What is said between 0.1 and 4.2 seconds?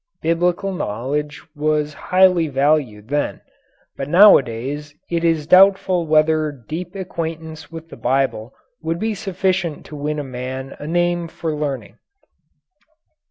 Biblical knowledge was highly valued then. But